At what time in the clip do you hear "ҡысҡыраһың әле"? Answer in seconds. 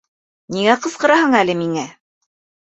0.85-1.57